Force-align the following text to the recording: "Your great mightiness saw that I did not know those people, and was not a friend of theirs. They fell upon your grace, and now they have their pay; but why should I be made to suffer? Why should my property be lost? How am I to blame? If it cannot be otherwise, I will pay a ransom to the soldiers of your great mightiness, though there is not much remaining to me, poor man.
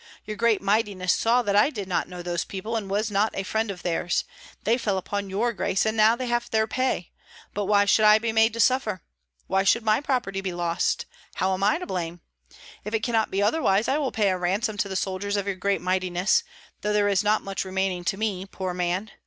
"Your 0.25 0.35
great 0.35 0.63
mightiness 0.63 1.13
saw 1.13 1.43
that 1.43 1.55
I 1.55 1.69
did 1.69 1.87
not 1.87 2.07
know 2.09 2.23
those 2.23 2.43
people, 2.43 2.75
and 2.75 2.89
was 2.89 3.11
not 3.11 3.29
a 3.37 3.43
friend 3.43 3.69
of 3.69 3.83
theirs. 3.83 4.23
They 4.63 4.79
fell 4.79 4.97
upon 4.97 5.29
your 5.29 5.53
grace, 5.53 5.85
and 5.85 5.95
now 5.95 6.15
they 6.15 6.25
have 6.25 6.49
their 6.49 6.65
pay; 6.65 7.11
but 7.53 7.65
why 7.65 7.85
should 7.85 8.05
I 8.05 8.17
be 8.17 8.31
made 8.31 8.51
to 8.53 8.59
suffer? 8.59 9.03
Why 9.45 9.63
should 9.63 9.83
my 9.83 10.01
property 10.01 10.41
be 10.41 10.53
lost? 10.53 11.05
How 11.35 11.53
am 11.53 11.63
I 11.63 11.77
to 11.77 11.85
blame? 11.85 12.21
If 12.83 12.95
it 12.95 13.03
cannot 13.03 13.29
be 13.29 13.43
otherwise, 13.43 13.87
I 13.87 13.99
will 13.99 14.11
pay 14.11 14.29
a 14.31 14.39
ransom 14.39 14.75
to 14.77 14.89
the 14.89 14.95
soldiers 14.95 15.37
of 15.37 15.45
your 15.45 15.53
great 15.55 15.81
mightiness, 15.81 16.43
though 16.81 16.93
there 16.93 17.07
is 17.07 17.23
not 17.23 17.43
much 17.43 17.63
remaining 17.63 18.03
to 18.05 18.17
me, 18.17 18.47
poor 18.47 18.73
man. 18.73 19.11